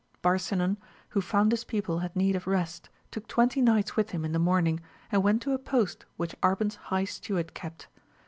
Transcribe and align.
Barsinan, 0.23 0.77
who 1.09 1.21
found 1.21 1.51
his 1.51 1.63
people 1.63 1.99
had 1.99 2.15
need 2.15 2.35
of 2.35 2.47
rest, 2.47 2.89
took 3.11 3.27
twenty 3.27 3.61
knights 3.61 3.95
with 3.95 4.09
him 4.09 4.25
in 4.25 4.31
the 4.31 4.39
morning, 4.39 4.79
and 5.11 5.21
went 5.21 5.43
to 5.43 5.53
a 5.53 5.59
post 5.59 6.05
which 6.17 6.35
Arban's 6.41 6.77
high 6.89 7.05
steward 7.05 7.53
kept. 7.53 7.87